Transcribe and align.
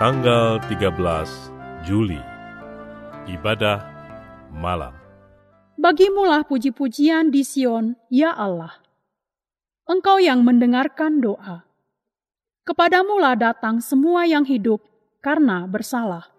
tanggal 0.00 0.56
13 0.64 0.96
Juli. 1.84 2.16
Ibadah 3.28 3.84
malam. 4.48 4.96
Bagimulah 5.76 6.40
puji-pujian 6.48 7.28
di 7.28 7.44
Sion, 7.44 8.00
ya 8.08 8.32
Allah. 8.32 8.80
Engkau 9.84 10.16
yang 10.16 10.40
mendengarkan 10.40 11.20
doa. 11.20 11.68
Kepadamulah 12.64 13.36
datang 13.36 13.84
semua 13.84 14.24
yang 14.24 14.48
hidup 14.48 14.80
karena 15.20 15.68
bersalah. 15.68 16.32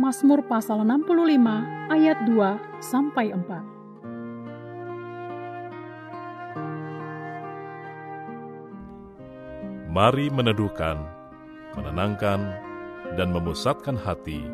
Mazmur 0.00 0.40
pasal 0.48 0.88
65 0.88 1.92
ayat 1.92 2.16
2 2.24 2.80
sampai 2.80 3.36
4. 3.36 3.60
Mari 9.92 10.32
meneduhkan, 10.32 11.17
menenangkan, 11.74 12.68
dan 13.16 13.32
memusatkan 13.32 13.96
hati 13.96 14.44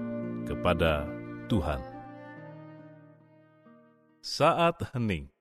kepada 0.46 1.02
Tuhan. 1.50 1.82
Saat 4.22 4.80
hening 4.94 5.33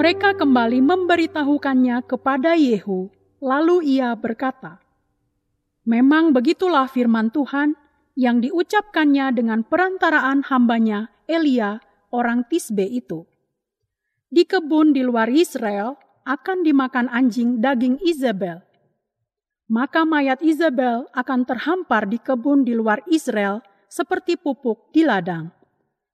Mereka 0.00 0.32
kembali 0.32 0.80
memberitahukannya 0.80 2.08
kepada 2.08 2.56
Yehu, 2.56 3.12
lalu 3.44 4.00
ia 4.00 4.16
berkata, 4.16 4.80
Memang 5.84 6.32
begitulah 6.32 6.88
firman 6.88 7.28
Tuhan 7.28 7.76
yang 8.16 8.40
diucapkannya 8.40 9.28
dengan 9.36 9.60
perantaraan 9.60 10.48
hambanya 10.48 11.12
Elia 11.28 11.84
orang 12.16 12.48
Tisbe 12.48 12.88
itu. 12.88 13.28
Di 14.24 14.48
kebun 14.48 14.96
di 14.96 15.04
luar 15.04 15.28
Israel 15.28 16.00
akan 16.24 16.64
dimakan 16.64 17.12
anjing 17.12 17.60
daging 17.60 18.00
Isabel. 18.00 18.64
Maka 19.68 20.08
mayat 20.08 20.40
Isabel 20.40 21.12
akan 21.12 21.44
terhampar 21.44 22.08
di 22.08 22.16
kebun 22.16 22.64
di 22.64 22.72
luar 22.72 23.04
Israel 23.04 23.60
seperti 23.92 24.40
pupuk 24.40 24.96
di 24.96 25.04
ladang. 25.04 25.52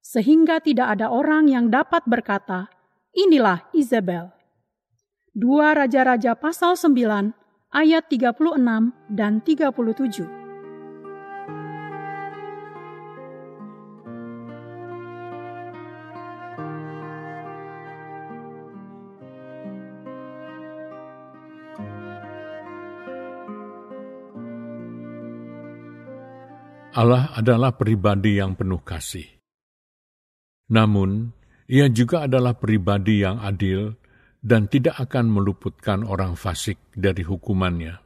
Sehingga 0.02 0.58
tidak 0.58 0.98
ada 0.98 1.06
orang 1.14 1.46
yang 1.46 1.70
dapat 1.70 2.02
berkata, 2.02 2.66
Inilah 3.16 3.72
Isabel. 3.72 4.28
Dua 5.32 5.72
Raja-Raja 5.72 6.36
pasal 6.36 6.76
9 6.76 7.32
ayat 7.72 8.04
36 8.12 8.92
dan 9.08 9.40
37. 9.40 10.28
Allah 26.92 27.32
adalah 27.32 27.72
pribadi 27.72 28.36
yang 28.36 28.52
penuh 28.52 28.84
kasih. 28.84 29.24
Namun, 30.68 31.32
ia 31.66 31.90
juga 31.90 32.30
adalah 32.30 32.54
pribadi 32.54 33.26
yang 33.26 33.42
adil 33.42 33.98
dan 34.38 34.70
tidak 34.70 34.94
akan 35.02 35.26
meluputkan 35.26 36.06
orang 36.06 36.38
fasik 36.38 36.78
dari 36.94 37.26
hukumannya. 37.26 37.98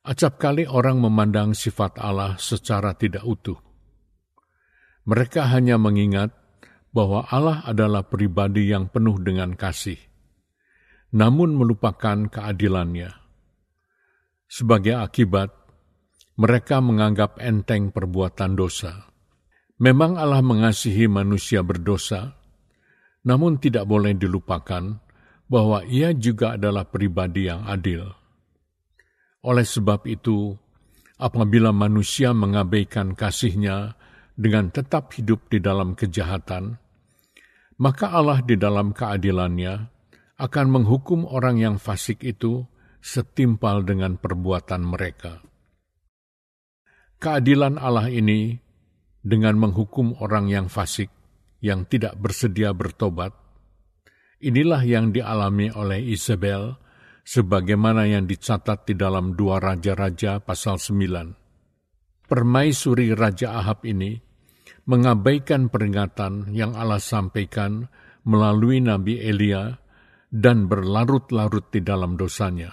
Acap 0.00 0.40
kali 0.40 0.64
orang 0.64 0.96
memandang 0.96 1.52
sifat 1.52 2.00
Allah 2.00 2.40
secara 2.40 2.96
tidak 2.96 3.20
utuh. 3.28 3.60
Mereka 5.04 5.52
hanya 5.52 5.76
mengingat 5.76 6.32
bahwa 6.88 7.28
Allah 7.28 7.60
adalah 7.68 8.08
pribadi 8.08 8.72
yang 8.72 8.88
penuh 8.88 9.20
dengan 9.20 9.52
kasih, 9.52 10.00
namun 11.12 11.52
melupakan 11.52 12.32
keadilannya. 12.32 13.12
Sebagai 14.48 14.96
akibat, 14.96 15.52
mereka 16.40 16.80
menganggap 16.80 17.36
enteng 17.36 17.92
perbuatan 17.92 18.56
dosa 18.56 19.10
Memang 19.80 20.20
Allah 20.20 20.44
mengasihi 20.44 21.08
manusia 21.08 21.64
berdosa, 21.64 22.36
namun 23.24 23.56
tidak 23.56 23.88
boleh 23.88 24.12
dilupakan 24.12 25.00
bahwa 25.48 25.80
Ia 25.88 26.12
juga 26.12 26.60
adalah 26.60 26.84
pribadi 26.84 27.48
yang 27.48 27.64
adil. 27.64 28.04
Oleh 29.40 29.64
sebab 29.64 30.04
itu, 30.04 30.52
apabila 31.16 31.72
manusia 31.72 32.36
mengabaikan 32.36 33.16
kasihnya 33.16 33.96
dengan 34.36 34.68
tetap 34.68 35.16
hidup 35.16 35.48
di 35.48 35.64
dalam 35.64 35.96
kejahatan, 35.96 36.76
maka 37.80 38.12
Allah 38.12 38.44
di 38.44 38.60
dalam 38.60 38.92
keadilannya 38.92 39.88
akan 40.36 40.66
menghukum 40.68 41.24
orang 41.24 41.56
yang 41.56 41.76
fasik 41.80 42.20
itu 42.20 42.68
setimpal 43.00 43.80
dengan 43.80 44.20
perbuatan 44.20 44.84
mereka. 44.84 45.40
Keadilan 47.16 47.80
Allah 47.80 48.12
ini 48.12 48.60
dengan 49.20 49.60
menghukum 49.60 50.16
orang 50.20 50.48
yang 50.48 50.66
fasik 50.72 51.12
yang 51.60 51.84
tidak 51.84 52.16
bersedia 52.16 52.72
bertobat, 52.72 53.36
inilah 54.40 54.80
yang 54.80 55.12
dialami 55.12 55.68
oleh 55.68 56.00
Isabel 56.00 56.80
sebagaimana 57.20 58.08
yang 58.08 58.24
dicatat 58.24 58.88
di 58.88 58.96
dalam 58.96 59.36
dua 59.36 59.60
Raja-Raja 59.60 60.40
pasal 60.40 60.80
9. 60.80 62.26
Permaisuri 62.26 63.12
Raja 63.12 63.60
Ahab 63.60 63.84
ini 63.84 64.16
mengabaikan 64.88 65.68
peringatan 65.68 66.56
yang 66.56 66.72
Allah 66.72 67.02
sampaikan 67.02 67.90
melalui 68.24 68.80
Nabi 68.80 69.20
Elia 69.20 69.76
dan 70.30 70.70
berlarut-larut 70.70 71.68
di 71.74 71.82
dalam 71.82 72.14
dosanya. 72.14 72.70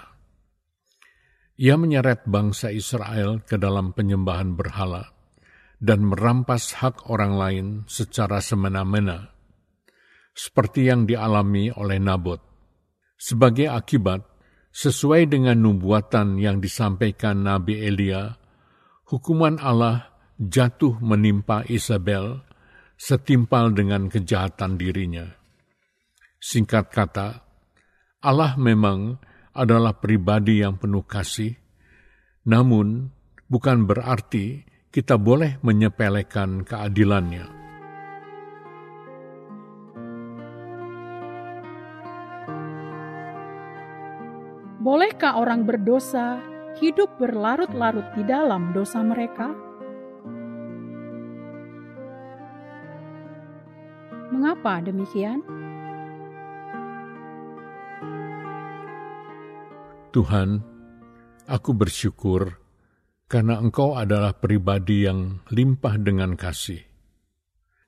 Ia 1.57 1.73
menyeret 1.73 2.29
bangsa 2.29 2.69
Israel 2.69 3.41
ke 3.41 3.57
dalam 3.57 3.97
penyembahan 3.97 4.53
berhala 4.53 5.16
dan 5.77 6.09
merampas 6.09 6.77
hak 6.81 7.09
orang 7.09 7.33
lain 7.37 7.65
secara 7.85 8.41
semena-mena, 8.41 9.29
seperti 10.33 10.89
yang 10.89 11.05
dialami 11.05 11.69
oleh 11.73 12.01
Nabot. 12.01 12.41
Sebagai 13.17 13.69
akibat, 13.69 14.21
sesuai 14.73 15.33
dengan 15.33 15.57
nubuatan 15.57 16.37
yang 16.37 16.61
disampaikan 16.61 17.41
Nabi 17.41 17.81
Elia, 17.81 18.37
hukuman 19.09 19.57
Allah 19.57 20.13
jatuh 20.37 21.01
menimpa 21.01 21.65
Isabel 21.65 22.45
setimpal 22.97 23.73
dengan 23.73 24.09
kejahatan 24.09 24.77
dirinya. 24.77 25.25
Singkat 26.37 26.85
kata, 26.93 27.29
Allah 28.21 28.53
memang 28.57 29.17
adalah 29.57 29.97
pribadi 29.97 30.61
yang 30.61 30.77
penuh 30.77 31.05
kasih, 31.05 31.57
namun 32.45 33.09
bukan 33.49 33.89
berarti 33.89 34.66
kita 34.97 35.13
boleh 35.13 35.61
menyepelekan 35.61 36.65
keadilannya. 36.65 37.45
Bolehkah 44.81 45.37
orang 45.37 45.69
berdosa 45.69 46.41
hidup 46.81 47.13
berlarut-larut 47.21 48.09
di 48.17 48.25
dalam 48.25 48.73
dosa 48.73 49.05
mereka? 49.05 49.53
Mengapa 54.33 54.81
demikian? 54.81 55.45
Tuhan, 60.09 60.65
aku 61.45 61.69
bersyukur 61.77 62.57
karena 63.27 63.59
Engkau 63.59 63.99
adalah 63.99 64.39
pribadi 64.39 65.03
yang 65.03 65.43
limpah 65.51 65.99
dengan 65.99 66.39
kasih. 66.39 66.79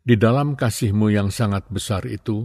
Di 0.03 0.15
dalam 0.19 0.59
kasih-Mu 0.59 1.07
yang 1.11 1.31
sangat 1.31 1.71
besar 1.71 2.03
itu, 2.07 2.43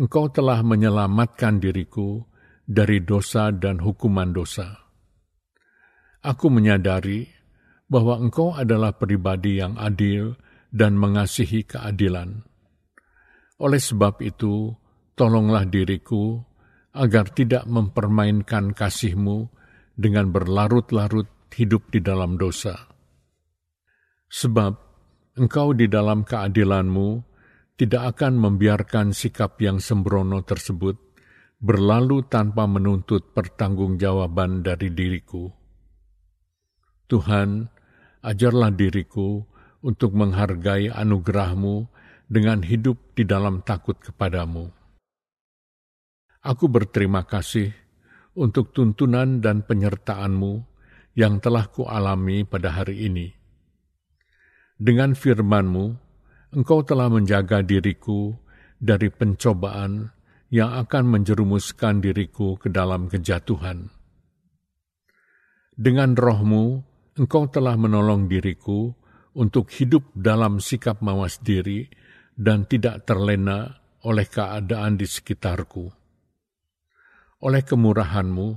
Engkau 0.00 0.32
telah 0.32 0.64
menyelamatkan 0.64 1.60
diriku 1.60 2.24
dari 2.64 3.04
dosa 3.04 3.52
dan 3.52 3.80
hukuman 3.80 4.32
dosa. 4.32 4.88
Aku 6.24 6.48
menyadari 6.48 7.28
bahwa 7.86 8.18
Engkau 8.18 8.56
adalah 8.56 8.96
pribadi 8.96 9.60
yang 9.60 9.76
adil 9.76 10.36
dan 10.72 10.96
mengasihi 10.96 11.68
keadilan. 11.68 12.42
Oleh 13.60 13.80
sebab 13.80 14.20
itu, 14.20 14.72
tolonglah 15.16 15.64
diriku 15.68 16.40
agar 16.96 17.28
tidak 17.32 17.64
mempermainkan 17.68 18.72
kasih-Mu 18.72 19.48
dengan 19.96 20.28
berlarut-larut 20.32 21.35
hidup 21.56 21.88
di 21.88 22.04
dalam 22.04 22.36
dosa. 22.36 22.76
Sebab 24.28 24.86
Engkau 25.36 25.76
di 25.76 25.84
dalam 25.84 26.24
keadilan-Mu 26.24 27.08
tidak 27.76 28.16
akan 28.16 28.40
membiarkan 28.40 29.12
sikap 29.12 29.60
yang 29.60 29.76
sembrono 29.84 30.40
tersebut 30.40 30.96
berlalu 31.60 32.24
tanpa 32.24 32.64
menuntut 32.64 33.36
pertanggungjawaban 33.36 34.64
dari 34.64 34.92
diriku. 34.96 35.52
Tuhan, 37.04 37.68
ajarlah 38.24 38.72
diriku 38.72 39.44
untuk 39.84 40.16
menghargai 40.16 40.88
anugerah-Mu 40.88 41.76
dengan 42.26 42.64
hidup 42.64 43.12
di 43.12 43.28
dalam 43.28 43.60
takut 43.60 44.00
kepadamu. 44.00 44.72
Aku 46.48 46.66
berterima 46.72 47.28
kasih 47.28 47.76
untuk 48.40 48.72
tuntunan 48.72 49.44
dan 49.44 49.68
penyertaan-Mu 49.68 50.75
yang 51.16 51.40
telah 51.40 51.66
kualami 51.72 52.44
pada 52.44 52.76
hari 52.76 53.08
ini. 53.08 53.32
Dengan 54.76 55.16
firman-Mu, 55.16 55.86
Engkau 56.52 56.84
telah 56.84 57.08
menjaga 57.08 57.64
diriku 57.64 58.36
dari 58.76 59.08
pencobaan 59.08 60.12
yang 60.52 60.76
akan 60.76 61.16
menjerumuskan 61.16 62.04
diriku 62.04 62.60
ke 62.60 62.68
dalam 62.68 63.08
kejatuhan. 63.08 63.88
Dengan 65.72 66.12
rohmu, 66.12 66.84
Engkau 67.16 67.48
telah 67.48 67.80
menolong 67.80 68.28
diriku 68.28 68.92
untuk 69.36 69.72
hidup 69.72 70.12
dalam 70.12 70.60
sikap 70.60 71.00
mawas 71.00 71.40
diri 71.40 71.88
dan 72.36 72.68
tidak 72.68 73.08
terlena 73.08 73.80
oleh 74.04 74.28
keadaan 74.28 75.00
di 75.00 75.08
sekitarku. 75.08 75.88
Oleh 77.44 77.64
kemurahanmu, 77.64 78.48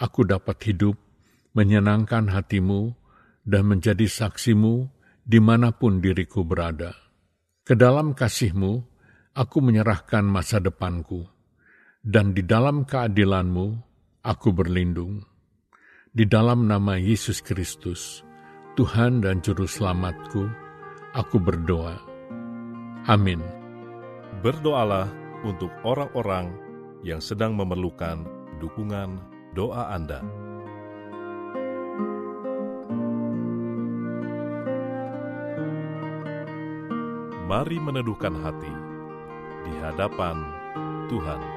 aku 0.00 0.20
dapat 0.24 0.56
hidup, 0.68 0.96
menyenangkan 1.54 2.28
hatimu, 2.28 2.92
dan 3.44 3.68
menjadi 3.68 4.08
saksimu 4.08 4.88
di 5.24 5.38
mana 5.40 5.72
pun 5.72 6.00
diriku 6.00 6.44
berada. 6.44 6.92
Ke 7.64 7.72
dalam 7.72 8.12
kasihmu, 8.12 8.84
aku 9.32 9.58
menyerahkan 9.64 10.24
masa 10.24 10.60
depanku, 10.60 11.24
dan 12.04 12.36
di 12.36 12.44
dalam 12.44 12.84
keadilanmu, 12.84 13.80
aku 14.20 14.48
berlindung. 14.52 15.24
Di 16.14 16.28
dalam 16.28 16.70
nama 16.70 16.94
Yesus 16.94 17.42
Kristus, 17.42 18.22
Tuhan 18.78 19.24
dan 19.24 19.42
Juru 19.42 19.66
Selamatku, 19.66 20.46
aku 21.16 21.36
berdoa. 21.40 21.98
Amin. 23.08 23.42
Berdoalah 24.44 25.10
untuk 25.42 25.72
orang-orang 25.82 26.54
yang 27.02 27.18
sedang 27.18 27.58
memerlukan 27.58 28.24
dukungan 28.62 29.18
doa 29.52 29.90
Anda. 29.92 30.43
Mari 37.44 37.76
meneduhkan 37.76 38.40
hati 38.40 38.72
di 39.68 39.72
hadapan 39.84 40.40
Tuhan. 41.12 41.53